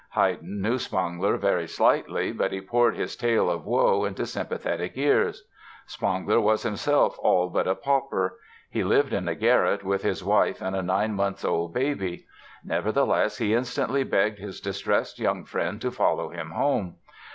[0.15, 5.43] Haydn knew Spangler very slightly but he poured his tale of woe into sympathetic ears.
[5.85, 8.39] Spangler was himself all but a pauper.
[8.71, 12.25] He lived in a garret with his wife and a nine months old baby.
[12.63, 16.95] Nevertheless he instantly begged his distressed young friend to follow him home.